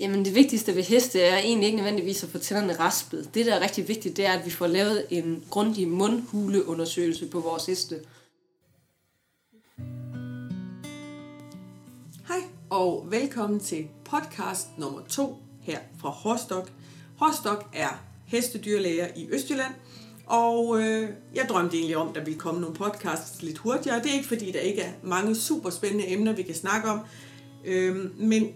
[0.00, 3.30] Jamen det vigtigste ved heste er egentlig ikke nødvendigvis at få tænderne raspet.
[3.34, 7.40] Det, der er rigtig vigtigt, det er, at vi får lavet en grundig mundhuleundersøgelse på
[7.40, 8.00] vores heste.
[12.28, 12.40] Hej
[12.70, 16.72] og velkommen til podcast nummer 2 her fra Horstok.
[17.16, 19.74] Horstok er hestedyrlæger i Østjylland,
[20.26, 24.02] og øh, jeg drømte egentlig om, at der ville komme nogle podcasts lidt hurtigere.
[24.02, 27.00] Det er ikke fordi, der ikke er mange super spændende emner, vi kan snakke om,
[27.64, 28.52] øh, men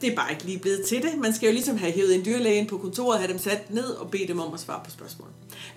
[0.00, 1.18] det er bare ikke lige blevet til det.
[1.18, 3.84] Man skal jo ligesom have hævet en dyrlæge ind på kontoret, have dem sat ned
[3.84, 5.28] og bede dem om at svare på spørgsmål.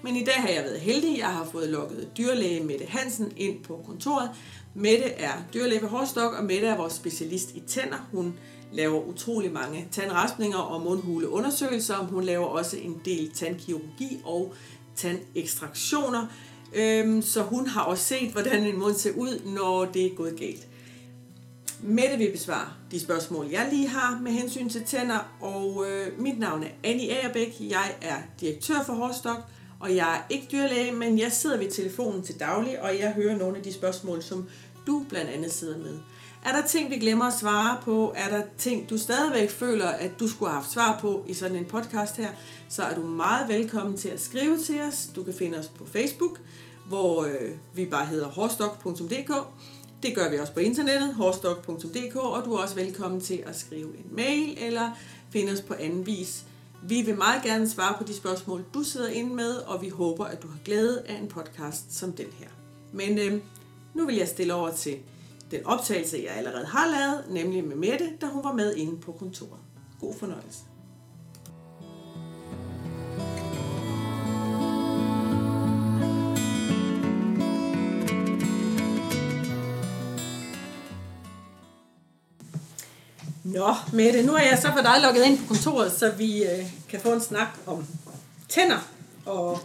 [0.03, 1.17] Men i dag har jeg været heldig.
[1.17, 4.29] Jeg har fået lukket dyrlæge Mette Hansen ind på kontoret.
[4.75, 8.07] Mette er dyrlæge ved Horstok, og Mette er vores specialist i tænder.
[8.11, 8.33] Hun
[8.71, 11.95] laver utrolig mange tandraspninger og mundhuleundersøgelser.
[11.95, 14.53] Hun laver også en del tandkirurgi og
[14.95, 16.27] tandekstraktioner.
[16.73, 20.39] Øhm, så hun har også set, hvordan en mund ser ud, når det er gået
[20.39, 20.67] galt.
[21.85, 26.39] Mette vil besvare de spørgsmål, jeg lige har med hensyn til tænder, og øh, mit
[26.39, 27.55] navn er Annie Agerbæk.
[27.59, 29.37] Jeg er direktør for Hårstok,
[29.79, 33.37] og jeg er ikke dyrlæge, men jeg sidder ved telefonen til daglig, og jeg hører
[33.37, 34.49] nogle af de spørgsmål, som
[34.87, 35.99] du blandt andet sidder med.
[36.45, 38.13] Er der ting, vi glemmer at svare på?
[38.15, 41.57] Er der ting, du stadigvæk føler, at du skulle have haft svar på i sådan
[41.57, 42.29] en podcast her?
[42.69, 45.09] Så er du meget velkommen til at skrive til os.
[45.15, 46.39] Du kan finde os på Facebook,
[46.87, 49.31] hvor øh, vi bare hedder hårstok.dk.
[50.03, 53.97] Det gør vi også på internettet, horstok.dk, og du er også velkommen til at skrive
[53.97, 54.91] en mail eller
[55.29, 56.45] finde os på anden vis.
[56.83, 60.25] Vi vil meget gerne svare på de spørgsmål, du sidder inde med, og vi håber,
[60.25, 62.47] at du har glæde af en podcast som den her.
[62.91, 63.41] Men øh,
[63.93, 64.97] nu vil jeg stille over til
[65.51, 69.11] den optagelse, jeg allerede har lavet, nemlig med Mette, da hun var med inde på
[69.11, 69.59] kontoret.
[69.99, 70.59] God fornøjelse.
[83.53, 86.65] Nå, Mette, nu er jeg så for dig logget ind på kontoret, så vi øh,
[86.89, 87.85] kan få en snak om
[88.49, 88.89] tænder
[89.25, 89.59] og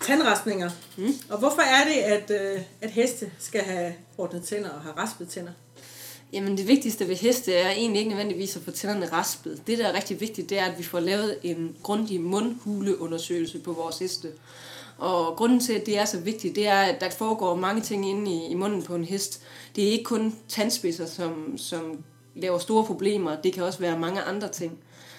[0.00, 0.70] tandraspninger.
[0.96, 1.14] Mm.
[1.30, 5.28] Og hvorfor er det, at, øh, at heste skal have ordnet tænder og have raspet
[5.28, 5.52] tænder?
[6.32, 9.62] Jamen det vigtigste ved heste er egentlig ikke nødvendigvis at få tænderne raspet.
[9.66, 13.72] Det, der er rigtig vigtigt, det er, at vi får lavet en grundig mundhuleundersøgelse på
[13.72, 14.28] vores heste.
[14.98, 18.10] Og grunden til, at det er så vigtigt, det er, at der foregår mange ting
[18.10, 19.42] inde i, i munden på en hest.
[19.76, 22.04] Det er ikke kun tandspidser, som, som
[22.40, 23.36] laver store problemer.
[23.36, 24.78] Det kan også være mange andre ting.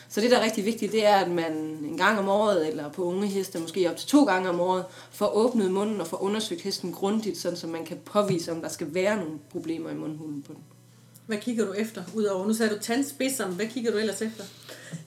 [0.10, 1.52] Så det, der er rigtig vigtigt, det er, at man
[1.84, 4.86] en gang om året, eller på unge heste, måske op til to gange om året,
[5.12, 8.70] får åbnet munden og får undersøgt hesten grundigt, sådan så man kan påvise, om der
[8.70, 10.62] skal være nogle problemer i mundhulen på den.
[11.26, 12.04] Hvad kigger du efter?
[12.16, 14.44] Udover, nu sagde du tandspidserne, hvad kigger du ellers efter?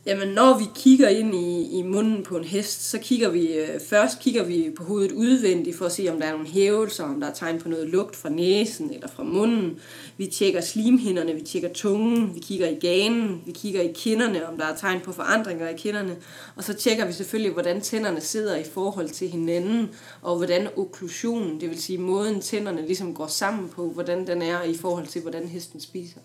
[0.07, 3.81] Jamen, når vi kigger ind i, i munden på en hest, så kigger vi, øh,
[3.89, 7.21] først kigger vi på hovedet udvendigt for at se, om der er nogle hævelser, om
[7.21, 9.79] der er tegn på noget lugt fra næsen eller fra munden.
[10.17, 14.57] Vi tjekker slimhinderne, vi tjekker tungen, vi kigger i ganen, vi kigger i kinderne, om
[14.57, 16.17] der er tegn på forandringer i kinderne.
[16.57, 19.91] Og så tjekker vi selvfølgelig, hvordan tænderne sidder i forhold til hinanden,
[20.23, 24.63] og hvordan okklusionen, det vil sige måden tænderne ligesom går sammen på, hvordan den er
[24.63, 26.21] i forhold til, hvordan hesten spiser.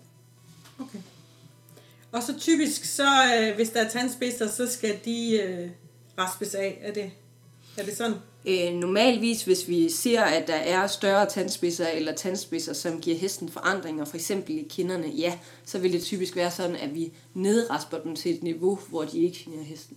[0.80, 0.98] Okay.
[2.12, 3.08] Og så typisk, så
[3.40, 5.70] øh, hvis der er tandspidser, så skal de øh,
[6.18, 6.78] raspes af.
[6.82, 7.10] Er det,
[7.76, 8.16] er det sådan?
[8.44, 13.48] Øh, normalvis, hvis vi ser, at der er større tandspidser eller tandspidser, som giver hesten
[13.48, 17.98] forandringer, for eksempel i kinderne, ja, så vil det typisk være sådan, at vi nedrasper
[17.98, 19.96] dem til et niveau, hvor de ikke generer hesten.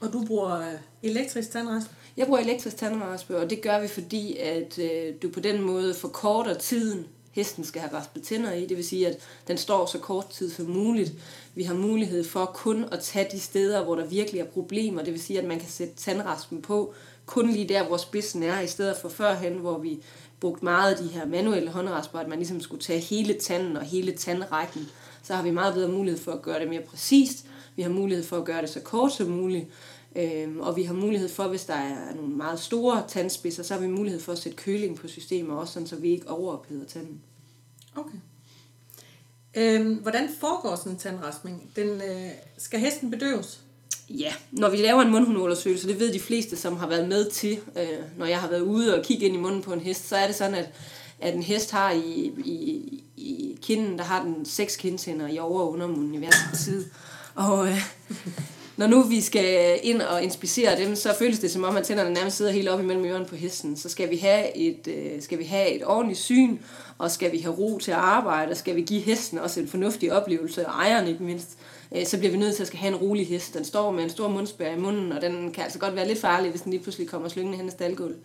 [0.00, 1.90] Og du bruger øh, elektrisk tandrasp?
[2.16, 5.94] Jeg bruger elektrisk tandrasp, og det gør vi, fordi at øh, du på den måde
[5.94, 8.66] forkorter tiden, hesten skal have raspet tænder i.
[8.66, 11.12] Det vil sige, at den står så kort tid som muligt.
[11.54, 15.02] Vi har mulighed for kun at tage de steder, hvor der virkelig er problemer.
[15.02, 16.94] Det vil sige, at man kan sætte tandraspen på
[17.26, 19.98] kun lige der, hvor spidsen er, i stedet for førhen, hvor vi
[20.40, 23.82] brugte meget af de her manuelle håndrasper, at man ligesom skulle tage hele tanden og
[23.82, 24.88] hele tandrækken.
[25.22, 27.46] Så har vi meget bedre mulighed for at gøre det mere præcist.
[27.76, 29.66] Vi har mulighed for at gøre det så kort som muligt.
[30.16, 33.80] Øhm, og vi har mulighed for, hvis der er nogle meget store tandspidser, så har
[33.80, 37.20] vi mulighed for at sætte køling på systemet også, sådan, så vi ikke overopheder tanden.
[37.96, 38.18] Okay.
[39.54, 41.70] Øhm, hvordan foregår sådan en tandraspning?
[41.76, 43.60] Den, øh, skal hesten bedøves?
[44.10, 47.58] Ja, når vi laver en mundhundundersøgelse, det ved de fleste, som har været med til,
[47.78, 50.16] øh, når jeg har været ude og kigge ind i munden på en hest, så
[50.16, 50.68] er det sådan, at,
[51.20, 55.60] at en hest har i, i, i kinden, der har den seks kindtænder i over-
[55.60, 56.84] og undermunden i hver side.
[57.34, 57.82] Og øh,
[58.76, 62.14] når nu vi skal ind og inspicere dem, så føles det som om, at tænderne
[62.14, 63.76] nærmest sidder helt oppe imellem ørerne på hesten.
[63.76, 66.58] Så skal vi have et, øh, skal vi have et ordentligt syn,
[66.98, 69.68] og skal vi have ro til at arbejde, og skal vi give hesten også en
[69.68, 71.58] fornuftig oplevelse, og ejeren ikke mindst,
[71.96, 73.54] øh, så bliver vi nødt til at skal have en rolig hest.
[73.54, 76.20] Den står med en stor mundspær i munden, og den kan altså godt være lidt
[76.20, 78.18] farlig, hvis den lige pludselig kommer slyngende hen i staldgulvet.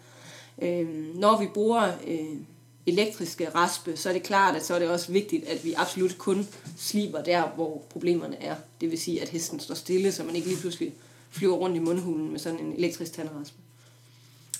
[0.61, 2.37] Øh, når vi bruger øh,
[2.87, 6.17] elektriske raspe, så er det klart, at så er det også vigtigt, at vi absolut
[6.17, 6.47] kun
[6.77, 8.55] sliber der, hvor problemerne er.
[8.81, 10.93] Det vil sige, at hesten står stille, så man ikke lige pludselig
[11.29, 13.57] flyver rundt i mundhulen med sådan en elektrisk tandraspe.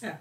[0.04, 0.12] Ja.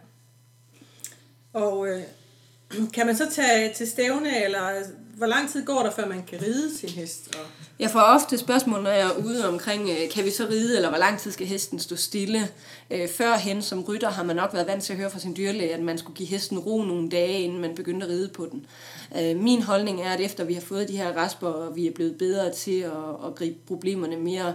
[1.53, 2.03] Og øh,
[2.95, 4.83] kan man så tage til stævne, eller
[5.17, 7.37] hvor lang tid går der, før man kan ride sin hest?
[7.37, 7.47] Og...
[7.79, 10.89] Jeg får ofte spørgsmål, når jeg er ude omkring, øh, kan vi så ride, eller
[10.89, 12.49] hvor lang tid skal hesten stå stille?
[12.91, 15.75] Øh, førhen som rytter har man nok været vant til at høre fra sin dyrlæge,
[15.75, 18.67] at man skulle give hesten ro nogle dage, inden man begyndte at ride på den.
[19.19, 21.93] Øh, min holdning er, at efter vi har fået de her rasper, og vi er
[21.93, 24.55] blevet bedre til at, at gribe problemerne mere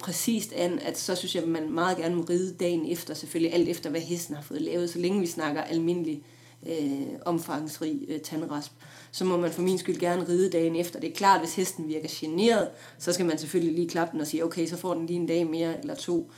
[0.00, 3.54] præcist an, at så synes jeg, at man meget gerne må ride dagen efter, selvfølgelig
[3.54, 6.22] alt efter, hvad hesten har fået lavet, så længe vi snakker almindelig
[6.66, 8.72] øh, omfangsrig øh, tandrasp.
[9.12, 11.00] Så må man for min skyld gerne ride dagen efter.
[11.00, 12.68] Det er klart, hvis hesten virker generet,
[12.98, 15.26] så skal man selvfølgelig lige klappe den og sige, okay, så får den lige en
[15.26, 16.30] dag mere eller to,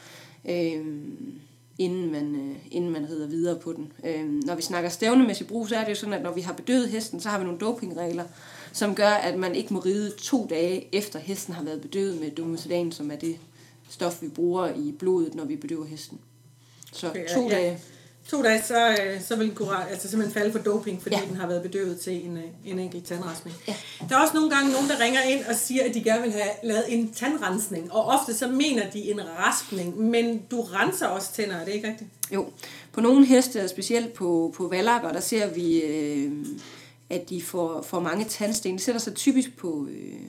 [0.48, 0.86] øh,
[1.78, 3.92] inden, man, øh, inden man rider videre på den.
[4.04, 6.52] Øh, når vi snakker stævnemæssig brug, så er det jo sådan, at når vi har
[6.52, 8.24] bedøvet hesten, så har vi nogle dopingregler,
[8.72, 12.30] som gør, at man ikke må ride to dage efter hesten har været bedøvet med
[12.30, 13.36] domosedan, som er det
[13.88, 16.18] stof, vi bruger i blodet, når vi bedøver hesten.
[16.92, 17.78] Så okay, to ja, dage
[18.28, 21.22] to dage, så, øh, så vil den kunne altså simpelthen falde for doping, fordi ja.
[21.28, 23.56] den har været bedøvet til en, øh, en enkelt tandrasning.
[23.68, 23.74] Ja.
[24.08, 26.32] Der er også nogle gange nogen, der ringer ind og siger, at de gerne vil
[26.32, 27.92] have lavet en tandrensning.
[27.92, 31.88] Og ofte så mener de en raspning, men du renser også tænder, er det ikke
[31.88, 32.10] rigtigt?
[32.30, 32.46] Jo.
[32.92, 36.32] På nogle heste, specielt på, på valakker, der ser vi, øh,
[37.10, 38.78] at de får, får mange tandsten.
[38.78, 39.88] De sætter sig typisk på...
[39.90, 40.20] Øh,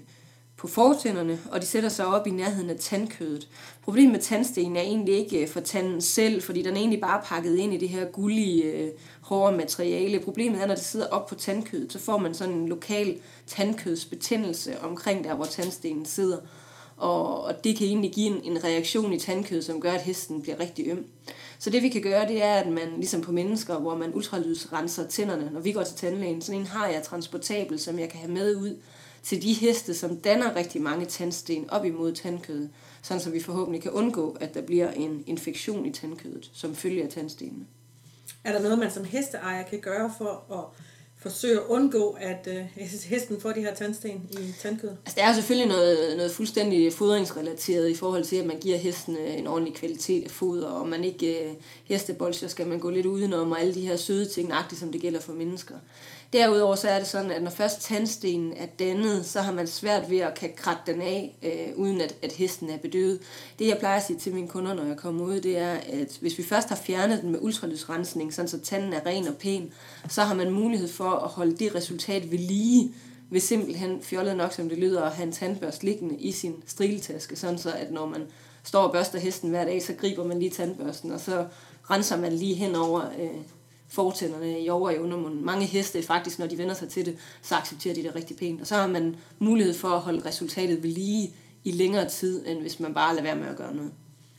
[0.66, 3.48] på fortænderne, og de sætter sig op i nærheden af tandkødet.
[3.84, 7.22] Problemet med tandsten er egentlig ikke øh, for tanden selv, fordi den er egentlig bare
[7.26, 8.90] pakket ind i det her gullige, øh,
[9.22, 10.20] hårde materiale.
[10.20, 13.18] Problemet er, når det sidder op på tandkødet, så får man sådan en lokal
[13.48, 16.38] tandkødsbetændelse omkring der, hvor tandstenen sidder.
[16.98, 20.42] Og, og det kan egentlig give en, en reaktion i tandkødet, som gør, at hesten
[20.42, 21.06] bliver rigtig øm.
[21.60, 25.08] Så det vi kan gøre, det er, at man ligesom på mennesker, hvor man ultralydsrenser
[25.08, 28.32] tænderne, når vi går til tandlægen, sådan en har jeg transportabel, som jeg kan have
[28.32, 28.78] med ud
[29.26, 32.70] til de heste, som danner rigtig mange tandsten op imod tandkødet,
[33.02, 37.10] sådan så vi forhåbentlig kan undgå, at der bliver en infektion i tandkødet, som følger
[37.10, 37.66] tandstenene.
[38.44, 40.86] Er der noget, man som hesteejer kan gøre for at
[41.18, 44.98] forsøge at undgå, at øh, hesten får de her tandsten i tandkødet?
[45.06, 49.18] Altså, der er selvfølgelig noget, noget fuldstændig fodringsrelateret i forhold til, at man giver hesten
[49.18, 53.06] øh, en ordentlig kvalitet af foder, og man ikke øh, hestebolcher skal man gå lidt
[53.06, 55.76] udenom, og alle de her søde ting, nøjagtigt som det gælder for mennesker.
[56.34, 60.10] Derudover så er det sådan, at når først tandstenen er dannet, så har man svært
[60.10, 63.20] ved at kan kratte den af, øh, uden at, at hesten er bedøvet.
[63.60, 66.18] Det jeg plejer at sige til mine kunder, når jeg kommer ud, det er, at
[66.22, 69.74] hvis vi først har fjernet den med ultralydsrensning, sådan så tanden er ren og pæn,
[70.10, 72.92] så har man mulighed for at holde det resultat ved lige,
[73.30, 77.36] ved simpelthen fjollet nok, som det lyder, at have en tandbørst liggende i sin striletaske,
[77.36, 78.22] sådan så at når man
[78.64, 81.46] står og børster hesten hver dag, så griber man lige tandbørsten, og så
[81.90, 83.30] renser man lige hen over øh,
[83.88, 85.46] fortænderne i over i undermunden.
[85.46, 88.62] Mange heste faktisk, når de vender sig til det, så accepterer de det rigtig pænt.
[88.62, 91.34] Og så har man mulighed for at holde resultatet ved lige
[91.64, 93.92] i længere tid, end hvis man bare lader være med at gøre noget.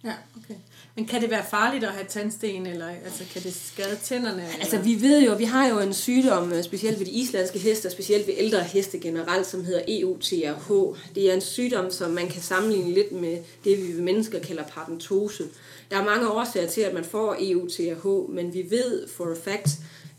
[0.04, 0.54] Ja, okay.
[0.96, 4.42] Men kan det være farligt at have tandsten, eller altså, kan det skade tænderne?
[4.42, 4.60] Eller?
[4.60, 7.86] Altså vi ved jo, vi har jo en sygdom, øh, specielt ved de islandske heste,
[7.86, 10.98] og specielt ved ældre heste generelt, som hedder EUTRH.
[11.14, 15.44] Det er en sygdom, som man kan sammenligne lidt med det, vi mennesker kalder paradentose.
[15.90, 19.68] Der er mange årsager til, at man får EUTRH, men vi ved for a fact,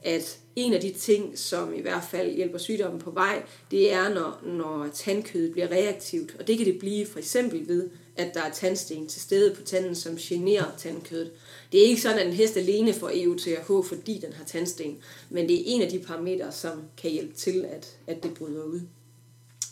[0.03, 4.09] at en af de ting, som i hvert fald hjælper sygdommen på vej, det er,
[4.09, 6.35] når, når tandkødet bliver reaktivt.
[6.39, 9.61] Og det kan det blive for eksempel ved, at der er tandsten til stede på
[9.61, 11.31] tanden, som generer tandkødet.
[11.71, 14.97] Det er ikke sådan, at en hest alene får EUTRH, fordi den har tandsten,
[15.29, 18.63] men det er en af de parametre, som kan hjælpe til, at, at det bryder
[18.63, 18.81] ud.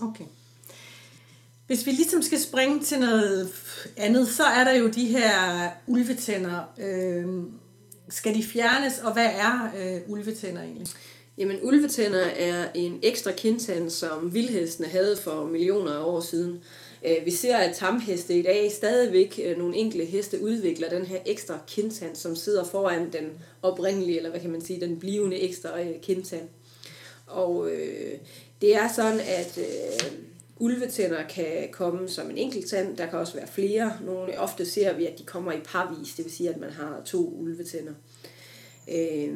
[0.02, 0.25] Okay.
[1.68, 3.54] Hvis vi ligesom skal springe til noget
[3.98, 6.62] andet, så er der jo de her ulvetænder.
[6.80, 7.25] Øh,
[8.10, 10.88] skal de fjernes, og hvad er øh, ulvetænder egentlig?
[11.38, 16.64] Jamen, ulvetænder er en ekstra kindtand, som vildhestene havde for millioner af år siden.
[17.06, 21.20] Øh, vi ser, at tamheste i dag stadigvæk, øh, nogle enkelte heste, udvikler den her
[21.26, 23.30] ekstra kindtand, som sidder foran den
[23.62, 26.48] oprindelige, eller hvad kan man sige, den blivende ekstra øh, kindtand.
[27.28, 28.18] Og øh,
[28.62, 30.12] det er sådan, at øh,
[30.58, 32.98] ulvetænder kan komme som en enkelt tand.
[32.98, 33.98] Der kan også være flere.
[34.06, 37.02] Nogle, ofte ser vi, at de kommer i parvis, det vil sige, at man har
[37.06, 37.94] to ulvetænder.
[38.92, 39.34] Øh,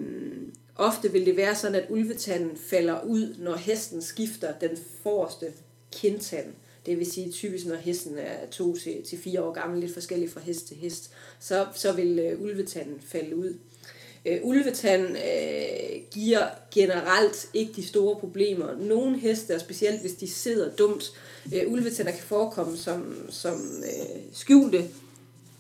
[0.76, 5.54] ofte vil det være sådan, at ulvetanden falder ud, når hesten skifter den forreste
[5.92, 6.54] kindtand.
[6.86, 10.32] Det vil sige typisk, når hesten er to til, til fire år gammel, lidt forskelligt
[10.32, 13.54] fra hest til hest, så, så vil øh, ulvetanden falde ud.
[14.26, 18.76] Øh, ulvetand øh, giver generelt ikke de store problemer.
[18.76, 21.12] Nogle heste, specielt hvis de sidder dumt,
[21.54, 24.86] øh, ulvetænder kan forekomme som, som øh, skjulte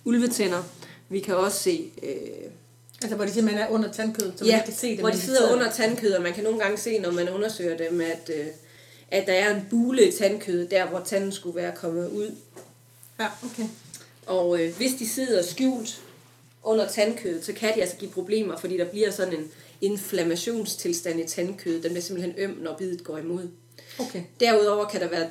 [0.06, 0.64] ulvetænder.
[1.10, 2.52] Vi kan også se øh,
[3.02, 5.00] Altså hvor de simpelthen er under tandkødet, så ja, man kan se det.
[5.00, 8.02] hvor de sidder under tandkødet, og man kan nogle gange se, når man undersøger dem,
[8.02, 8.46] at, øh,
[9.12, 12.36] at der er en bule i tandkødet, der hvor tanden skulle være kommet ud.
[13.20, 13.68] Ja, okay.
[14.25, 16.01] Og øh, hvis de sidder skjult
[16.63, 19.51] under tandkødet, så kan de altså give problemer, fordi der bliver sådan en
[19.82, 21.84] inflammationstilstand i tandkødet.
[21.84, 23.48] Den bliver simpelthen øm, når bidet går imod.
[24.00, 24.24] Okay.
[24.39, 25.28] Derudover kan der være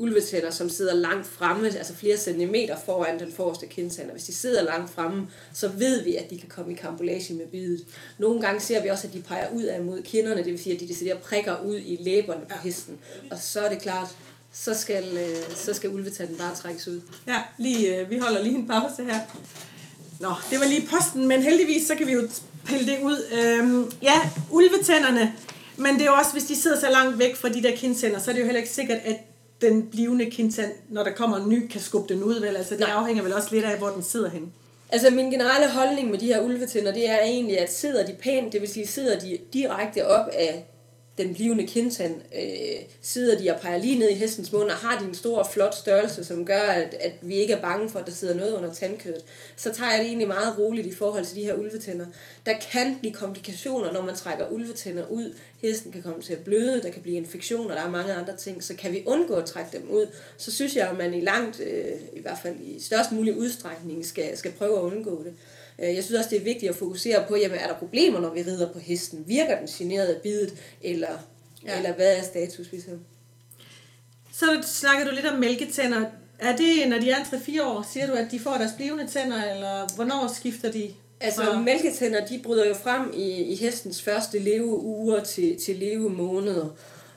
[0.00, 4.06] ulvetænder, som sidder langt fremme, altså flere centimeter foran den forreste kindtand.
[4.06, 7.34] Og hvis de sidder langt fremme, så ved vi, at de kan komme i kampolage
[7.34, 7.84] med bidet.
[8.18, 10.74] Nogle gange ser vi også, at de peger ud af mod kinderne, det vil sige,
[10.74, 12.98] at de deciderer prikker ud i læberne på hesten.
[13.30, 14.08] Og så er det klart,
[14.52, 17.00] så skal, øh, så skal ulvetanden bare trækkes ud.
[17.26, 19.20] Ja, lige, øh, vi holder lige en pause her.
[20.20, 22.28] Nå, det var lige posten, men heldigvis så kan vi jo
[22.66, 23.24] pille det ud.
[23.32, 25.34] Øhm, ja, ulvetænderne,
[25.76, 28.18] men det er jo også, hvis de sidder så langt væk fra de der kindtænder,
[28.18, 29.16] så er det jo heller ikke sikkert, at
[29.60, 32.56] den blivende kindtand, når der kommer en ny, kan skubbe den ud, vel?
[32.56, 32.90] Altså, det Nej.
[32.90, 34.52] afhænger vel også lidt af, hvor den sidder hen.
[34.92, 38.52] Altså min generelle holdning med de her ulvetænder, det er egentlig, at sidder de pænt,
[38.52, 40.66] det vil sige sidder de direkte op af
[41.24, 44.98] den blivende kindtand, øh, sidder de og peger lige ned i hestens mund, og har
[44.98, 48.06] de en stor, flot størrelse, som gør, at, at vi ikke er bange for, at
[48.06, 49.24] der sidder noget under tandkødet,
[49.56, 52.06] så tager jeg det egentlig meget roligt i forhold til de her ulvetænder.
[52.46, 55.34] Der kan blive komplikationer, når man trækker ulvetænder ud.
[55.62, 58.64] Hesten kan komme til at bløde, der kan blive infektioner, der er mange andre ting.
[58.64, 61.60] Så kan vi undgå at trække dem ud, så synes jeg, at man i langt,
[61.60, 65.32] øh, i hvert fald i størst mulig udstrækning, skal, skal prøve at undgå det.
[65.82, 68.34] Øh, Jeg synes også, det er vigtigt at fokusere på, jamen, er der problemer, når
[68.34, 69.24] vi rider på hesten?
[69.26, 71.08] Virker den generet af bidet, eller,
[71.66, 71.76] Ja.
[71.76, 73.00] eller hvad er status ligesom?
[74.32, 76.04] Så snakker du lidt om mælketænder.
[76.38, 79.44] Er det, når de er 3-4 år, siger du, at de får deres blivende tænder,
[79.54, 80.90] eller hvornår skifter de?
[81.20, 86.76] Altså, fra- mælketænder, de bryder jo frem i, i hestens første leveuger til, til levemåneder.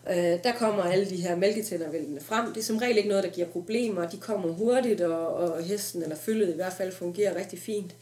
[0.09, 2.53] Øh, der kommer alle de her mælketænder vælgende frem.
[2.53, 4.09] Det er som regel ikke noget, der giver problemer.
[4.09, 7.95] De kommer hurtigt, og, og hesten, eller følget i hvert fald, fungerer rigtig fint.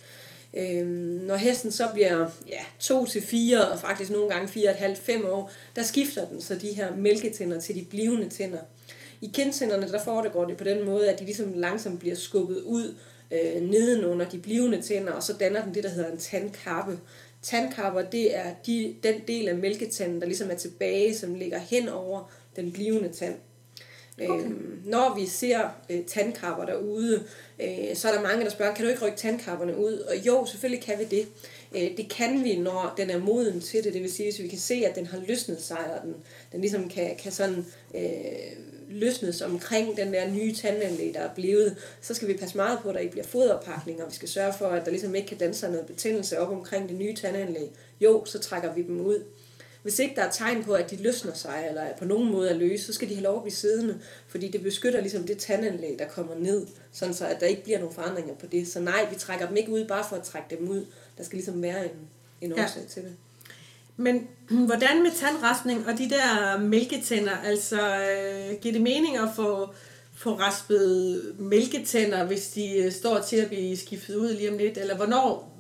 [0.54, 0.88] Øhm,
[1.28, 5.84] når hesten så bliver ja, 2 til 4, og faktisk nogle gange 4,5-5 år, der
[5.84, 8.60] skifter den så de her mælketænder til de blivende tænder.
[9.22, 12.96] I kindtænderne, der foregår det på den måde, at de ligesom langsomt bliver skubbet ud
[13.32, 17.00] øh, nedenunder de blivende tænder, og så danner den det, der hedder en tandkappe.
[17.42, 21.90] Tandkapper, det er de, den del af mælketanden, der ligesom er tilbage, som ligger hen
[21.90, 23.36] over den blivende tand.
[24.20, 24.46] Okay.
[24.46, 27.24] Øhm, når vi ser øh, tandkapper derude,
[27.60, 29.94] øh, så er der mange, der spørger, kan du ikke rykke tandkapperne ud?
[29.94, 31.28] Og jo, selvfølgelig kan vi det.
[31.76, 33.94] Øh, det kan vi, når den er moden til det.
[33.94, 36.16] Det vil sige, hvis vi kan se, at den har løsnet sig, og den,
[36.52, 37.66] den ligesom kan, kan sådan
[37.96, 38.02] øh,
[38.90, 42.90] løsnes omkring den der nye tandanlæg, der er blevet, så skal vi passe meget på,
[42.90, 44.06] at der ikke bliver foderpakninger.
[44.06, 46.98] Vi skal sørge for, at der ligesom ikke kan danse noget betændelse op omkring det
[46.98, 47.72] nye tandanlæg.
[48.02, 49.24] Jo, så trækker vi dem ud.
[49.84, 52.54] Hvis ikke der er tegn på, at de løsner sig, eller på nogen måde er
[52.54, 56.00] løse, så skal de have lov at blive siddende, fordi det beskytter ligesom det tandanlæg,
[56.00, 58.68] der kommer ned, sådan så at der ikke bliver nogen forandringer på det.
[58.68, 60.86] Så nej, vi trækker dem ikke ud bare for at trække dem ud.
[61.18, 61.92] Der skal ligesom være en,
[62.42, 62.64] en Ja.
[62.64, 63.16] årsag til det.
[63.98, 64.28] Men
[64.70, 67.38] hvordan med tandraspning og de der mælketænder?
[67.46, 69.68] Altså, øh, giver det mening at få,
[70.16, 74.78] få raspet mælketænder, hvis de øh, står til at blive skiftet ud lige om lidt?
[74.78, 75.51] Eller hvornår,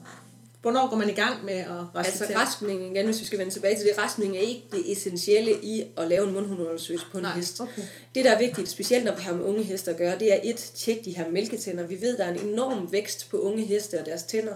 [0.61, 1.65] hvornår går man i gang med at
[1.95, 5.51] Altså raspningen, igen hvis vi skal vende tilbage til det, raspning er ikke det essentielle
[5.63, 7.61] i at lave en mundhundundersøgelse på en Nej, hest.
[7.61, 7.81] okay.
[8.15, 10.39] Det, der er vigtigt, specielt når vi har med unge heste at gøre, det er
[10.43, 11.87] et, tjek de her mælketænder.
[11.87, 14.55] Vi ved, der er en enorm vækst på unge heste og deres tænder.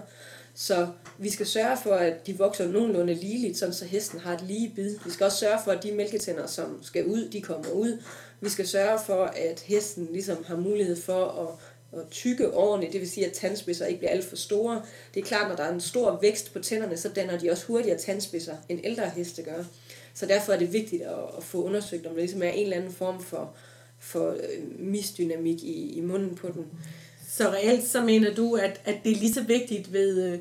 [0.54, 4.42] Så vi skal sørge for, at de vokser nogenlunde ligeligt, sådan så hesten har et
[4.42, 4.98] lige bid.
[5.04, 8.02] Vi skal også sørge for, at de mælketænder, som skal ud, de kommer ud.
[8.40, 11.48] Vi skal sørge for, at hesten ligesom har mulighed for at,
[11.98, 14.82] at tykke ordentligt, det vil sige, at tandspidser ikke bliver alt for store.
[15.14, 17.66] Det er klart, når der er en stor vækst på tænderne, så danner de også
[17.66, 19.64] hurtigere tandspidser, end ældre heste gør.
[20.14, 22.76] Så derfor er det vigtigt at, at få undersøgt, om der ligesom er en eller
[22.76, 23.54] anden form for,
[23.98, 26.66] for øh, misdynamik i, i munden på den.
[27.28, 30.38] Så reelt så mener du, at, at det er lige så vigtigt ved, øh,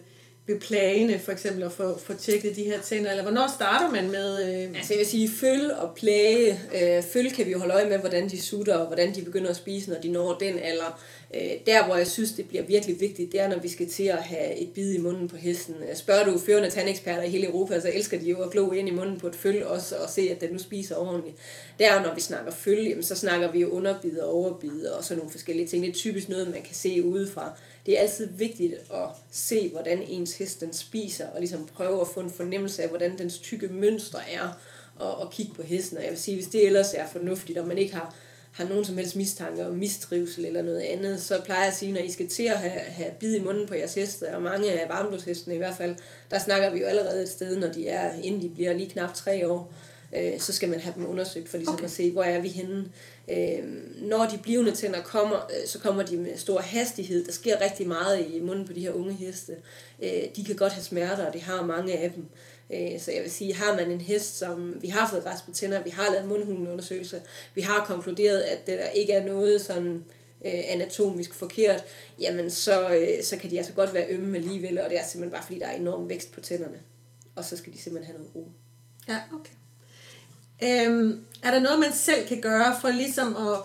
[0.48, 4.12] ved plagene, for eksempel at få, få tjekket de her tænder, eller hvornår starter man
[4.12, 4.64] med...
[4.64, 6.60] Øh, Altså jeg vil sige, føl og plage.
[6.82, 9.50] Øh, føl kan vi jo holde øje med, hvordan de sutter, og hvordan de begynder
[9.50, 11.02] at spise, når de når den alder.
[11.36, 14.04] Øh, der, hvor jeg synes, det bliver virkelig vigtigt, det er, når vi skal til
[14.04, 15.76] at have et bid i munden på hesten.
[15.90, 18.88] Øh, Spørger du førende tandeksperter i hele Europa, så elsker de jo at glo ind
[18.88, 21.36] i munden på et føl også, og se, at den nu spiser ordentligt.
[21.80, 25.04] Der er når vi snakker føl, jamen, så snakker vi jo underbid og overbid og
[25.04, 25.84] sådan nogle forskellige ting.
[25.84, 27.58] Det er typisk noget, man kan se udefra.
[27.86, 32.08] Det er altid vigtigt at se, hvordan ens hest den spiser, og ligesom prøve at
[32.08, 34.60] få en fornemmelse af, hvordan dens tykke mønstre er,
[34.96, 35.98] og, og kigge på hesten.
[35.98, 38.16] Og jeg vil sige, hvis det ellers er fornuftigt, og man ikke har,
[38.52, 41.92] har nogen som helst mistanke om mistrivsel eller noget andet, så plejer jeg at sige,
[41.92, 44.72] når I skal til at have, have bid i munden på jeres heste, og mange
[44.72, 45.96] af varmblodshestene i hvert fald,
[46.32, 49.14] der snakker vi jo allerede et sted, når de er, inden de bliver lige knap
[49.14, 49.74] tre år,
[50.18, 51.86] øh, så skal man have dem undersøgt for ligesom okay.
[51.86, 52.92] at se, hvor er vi henne.
[53.32, 53.64] Øh,
[54.02, 57.26] når de blivende tænder kommer, øh, så kommer de med stor hastighed.
[57.26, 59.56] Der sker rigtig meget i munden på de her unge heste.
[60.04, 62.26] Øh, de kan godt have smerter, og det har mange af dem.
[62.74, 65.52] Øh, så jeg vil sige, har man en hest, som vi har fået rest på
[65.52, 67.20] tænder, vi har lavet mundhuleundersøgelser,
[67.56, 70.06] vi har konkluderet, at det der ikke er noget sådan
[70.46, 71.84] øh, anatomisk forkert,
[72.20, 75.32] jamen så, øh, så kan de altså godt være ømme alligevel, og det er simpelthen
[75.32, 76.80] bare fordi, der er enorm vækst på tænderne.
[77.36, 78.48] Og så skal de simpelthen have noget ro.
[79.08, 79.54] Ja, okay.
[80.64, 83.58] Øhm, er der noget, man selv kan gøre for ligesom at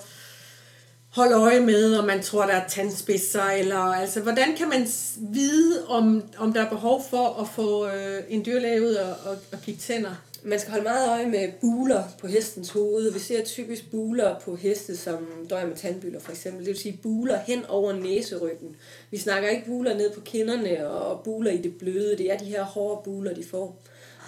[1.11, 5.87] holde øje med, om man tror, der er tandspidser, eller altså, hvordan kan man vide,
[5.89, 9.59] om, om der er behov for at få øh, en dyrlæge ud og, og, og
[9.63, 10.15] kigge tænder?
[10.43, 13.13] Man skal holde meget øje med buler på hestens hoved.
[13.13, 16.65] Vi ser typisk buler på heste, som døjer med tandbyller for eksempel.
[16.65, 18.77] Det vil sige buler hen over næseryggen.
[19.11, 22.19] Vi snakker ikke buler ned på kinderne og buler i det bløde.
[22.19, 23.83] Det er de her hårde buler, de får.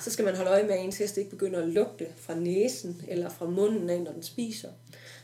[0.04, 3.02] Så skal man holde øje med, at ens hest ikke begynder at lugte fra næsen
[3.09, 4.68] eller fra munden af, når den spiser.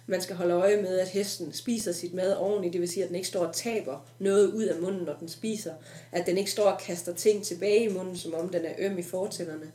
[0.07, 3.09] Man skal holde øje med, at hesten spiser sit mad ordentligt, det vil sige, at
[3.09, 5.73] den ikke står og taber noget ud af munden, når den spiser.
[6.13, 8.99] At den ikke står og kaster ting tilbage i munden, som om den er øm
[8.99, 9.73] i fortænderne.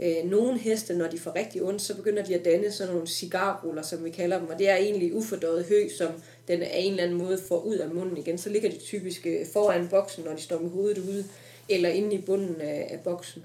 [0.00, 3.08] Øh, nogle heste, når de får rigtig ondt, så begynder de at danne sådan nogle
[3.08, 6.12] cigarruller, som vi kalder dem, og det er egentlig ufordøjet hø, som
[6.48, 8.38] den af en eller anden måde får ud af munden igen.
[8.38, 11.24] Så ligger de typisk øh, foran boksen, når de står med hovedet ude,
[11.68, 13.42] eller inde i bunden af, af boksen.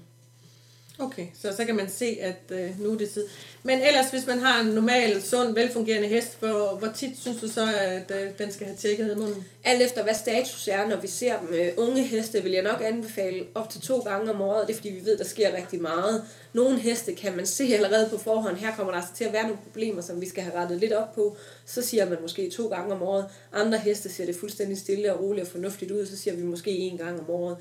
[0.98, 3.24] Okay, så så kan man se, at øh, nu er det tid.
[3.62, 7.48] Men ellers, hvis man har en normal, sund, velfungerende hest, hvor, hvor tit synes du
[7.48, 9.44] så, at øh, den skal have tjekket munden?
[9.64, 11.48] Alt efter hvad status er, når vi ser dem.
[11.52, 14.66] Øh, unge heste vil jeg nok anbefale op til to gange om året.
[14.66, 16.24] Det er fordi, vi ved, der sker rigtig meget.
[16.52, 18.56] Nogle heste kan man se allerede på forhånd.
[18.56, 20.92] Her kommer der altså til at være nogle problemer, som vi skal have rettet lidt
[20.92, 21.36] op på.
[21.66, 23.24] Så siger man måske to gange om året.
[23.52, 26.06] Andre heste ser det fuldstændig stille og roligt og fornuftigt ud.
[26.06, 27.56] Så siger vi måske en gang om året.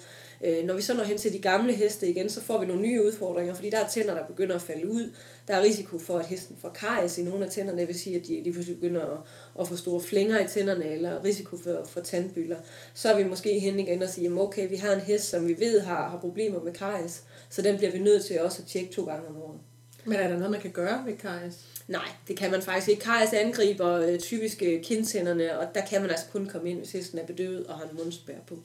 [0.45, 2.81] Øh, når vi så når hen til de gamle heste igen, så får vi nogle
[2.81, 5.11] nye udfordringer, fordi der er tænder, der begynder at falde ud.
[5.47, 8.15] Der er risiko for, at hesten får karies i nogle af tænderne, det vil sige,
[8.15, 9.19] at de lige pludselig begynder at,
[9.59, 12.57] at få store flænger i tænderne, eller risiko for, for tandbyller.
[12.93, 15.59] Så er vi måske hen igen og siger, okay, vi har en hest, som vi
[15.59, 18.93] ved har, har problemer med karies, så den bliver vi nødt til også at tjekke
[18.93, 19.59] to gange om året.
[20.05, 21.65] Men er der noget, man kan gøre ved karies?
[21.87, 23.01] Nej, det kan man faktisk ikke.
[23.01, 27.19] Karies angriber øh, typisk kindtænderne, og der kan man altså kun komme ind, hvis hesten
[27.19, 28.59] er bedøvet og har en mundspær på.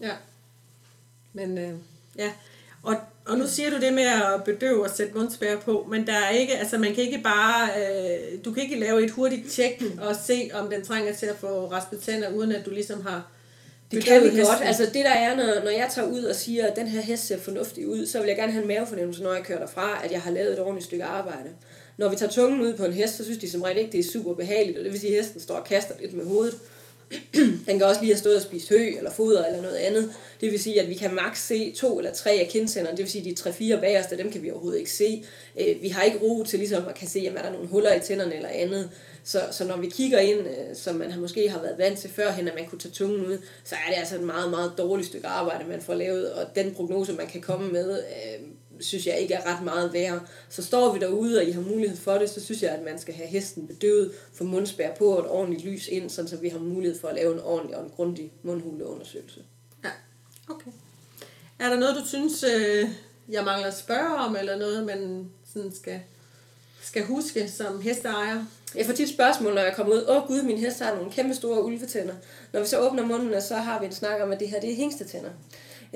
[0.00, 0.12] Ja,
[1.32, 1.74] men øh,
[2.18, 2.32] ja,
[2.82, 6.12] og, og nu siger du det med at bedøve og sætte mundspærre på, men der
[6.12, 9.82] er ikke, altså man kan ikke bare, øh, du kan ikke lave et hurtigt tjek
[10.00, 13.30] og se, om den trænger til at få raspet tænder, uden at du ligesom har
[13.90, 14.46] det kan vi hesten.
[14.46, 14.58] godt.
[14.62, 17.26] Altså det der er, når, når jeg tager ud og siger, at den her hest
[17.26, 20.12] ser fornuftig ud, så vil jeg gerne have en mavefornemmelse, når jeg kører derfra, at
[20.12, 21.48] jeg har lavet et ordentligt stykke arbejde.
[21.96, 24.00] Når vi tager tungen ud på en hest, så synes de som regel ikke, det
[24.00, 26.54] er super behageligt, og det vil sige, at hesten står og kaster lidt med hovedet.
[27.66, 30.12] den kan også lige have stået og spist hø eller foder eller noget andet.
[30.40, 33.12] Det vil sige, at vi kan maks se to eller tre af kindsenderne, det vil
[33.12, 35.24] sige, at de tre-fire bagerste, dem kan vi overhovedet ikke se.
[35.60, 37.94] Øh, vi har ikke ro til ligesom at kan se, om er der nogle huller
[37.94, 38.90] i tænderne eller andet.
[39.24, 42.48] Så, så når vi kigger ind, øh, som man måske har været vant til førhen,
[42.48, 45.26] at man kunne tage tungen ud, så er det altså et meget, meget dårligt stykke
[45.26, 48.46] arbejde, man får lavet, og den prognose, man kan komme med, øh,
[48.80, 50.20] synes jeg ikke er ret meget værd.
[50.48, 52.98] Så står vi derude, og I har mulighed for det, så synes jeg, at man
[52.98, 56.48] skal have hesten bedøvet, få mundspær på og et ordentligt lys ind, sådan så vi
[56.48, 59.40] har mulighed for at lave en ordentlig og en grundig mundhuleundersøgelse.
[59.84, 59.90] Ja,
[60.48, 60.70] okay.
[61.58, 62.88] Er der noget, du synes, øh,
[63.28, 66.00] jeg mangler at spørge om, eller noget, man sådan skal,
[66.82, 68.44] skal huske som hesteejer?
[68.74, 70.04] Jeg får tit spørgsmål, når jeg kommer ud.
[70.08, 72.14] Åh gud, min hest har nogle kæmpe store ulvetænder.
[72.52, 74.72] Når vi så åbner munden, så har vi en snak om, at det her det
[74.72, 75.30] er hængstetænder.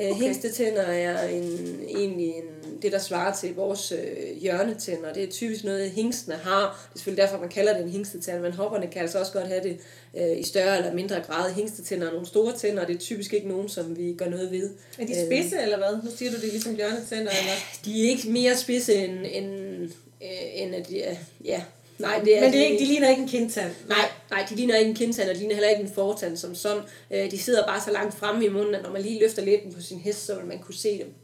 [0.00, 0.20] Øh, okay.
[0.20, 5.12] Hængstetænder er en, egentlig en, det, der svarer til vores øh, hjørnetænder.
[5.12, 6.60] Det er typisk noget, hængstene har.
[6.60, 9.46] Det er selvfølgelig derfor, man kalder det en hængstetænder, men hopperne kan altså også godt
[9.46, 9.78] have det
[10.16, 11.52] øh, i større eller mindre grad.
[11.52, 14.50] Hængstetænder er nogle store tænder, og det er typisk ikke nogen, som vi gør noget
[14.50, 14.70] ved.
[14.98, 16.02] Er de spidse, øh, eller hvad?
[16.04, 17.52] Nu siger du, det er ligesom hjørnetænder, eller?
[17.84, 19.82] De er ikke mere spidse end, end,
[20.22, 21.62] øh, end at de ja,
[21.98, 23.72] Nej, det er Men det er ikke, de ligner ikke en kindtand.
[23.88, 26.54] Nej, nej, de ligner ikke en kindtand, og de ligner heller ikke en fortand som
[26.54, 26.82] sådan.
[27.10, 29.72] Øh, de sidder bare så langt fremme i munden, at når man lige løfter læben
[29.72, 31.14] på sin hest, så vil man kunne se dem.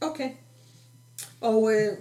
[0.00, 0.30] Okay.
[1.40, 1.96] Og øh,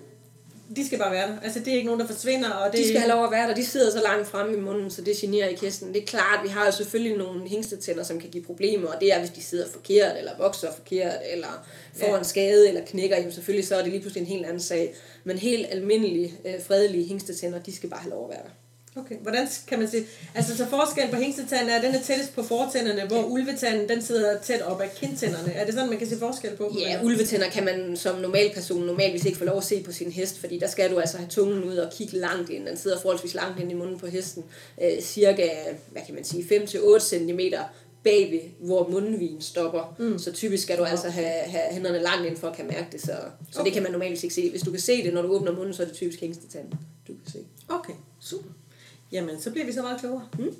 [0.75, 1.39] de skal bare være der.
[1.43, 2.49] Altså, det er ikke nogen, der forsvinder.
[2.49, 2.79] Og det...
[2.79, 3.55] De skal have lov at være der.
[3.55, 5.93] De sidder så langt fremme i munden, så det generer ikke hesten.
[5.93, 9.13] Det er klart, vi har jo selvfølgelig nogle hængstetænder, som kan give problemer, og det
[9.13, 12.17] er, hvis de sidder forkert, eller vokser forkert, eller får ja.
[12.17, 13.17] en skade, eller knækker.
[13.17, 14.95] Jamen selvfølgelig, så er det lige pludselig en helt anden sag.
[15.23, 18.51] Men helt almindelige, øh, fredelige hængstetænder, de skal bare have lov at være der.
[18.99, 22.35] Okay, hvordan kan man sige, altså så forskel på hængstetanden er, at den er tættest
[22.35, 25.53] på fortænderne, hvor ulvetanden, den sidder tæt op af kindtænderne.
[25.53, 26.75] Er det sådan, man kan se forskel på?
[26.79, 30.11] Ja, ulvetænder kan man som normal person normalvis ikke få lov at se på sin
[30.11, 32.65] hest, fordi der skal du altså have tungen ud og kigge langt ind.
[32.65, 34.43] Den sidder forholdsvis langt ind i munden på hesten,
[34.83, 35.49] øh, cirka,
[35.91, 37.39] hvad kan man sige, 5-8 cm
[38.03, 39.95] bagved, hvor mundvin stopper.
[39.99, 40.19] Mm.
[40.19, 43.01] Så typisk skal du altså have, have hænderne langt ind for at kan mærke det.
[43.01, 43.13] Så,
[43.51, 43.65] så okay.
[43.65, 44.49] det kan man normalt ikke se.
[44.49, 46.73] Hvis du kan se det, når du åbner munden, så er det typisk hængstetanden,
[47.07, 47.39] du kan se.
[47.69, 48.49] Okay, super.
[49.11, 50.27] Jamen, så bliver vi så meget klogere.
[50.39, 50.55] Mm.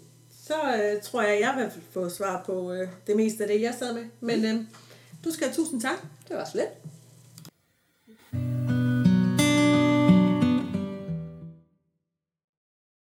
[0.45, 3.75] Så øh, tror jeg, jeg vil få svar på øh, det meste af det, jeg
[3.79, 4.05] sad med.
[4.19, 4.61] Men øh,
[5.25, 5.97] du skal have tusind tak.
[6.27, 6.69] Det var så lidt.